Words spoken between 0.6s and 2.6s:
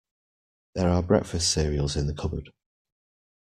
There are breakfast cereals in the cupboard.